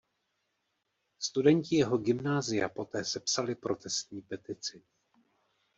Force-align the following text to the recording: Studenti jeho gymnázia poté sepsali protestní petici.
Studenti 1.19 1.75
jeho 1.75 1.97
gymnázia 1.97 2.69
poté 2.69 3.03
sepsali 3.05 3.55
protestní 3.55 4.21
petici. 4.21 4.83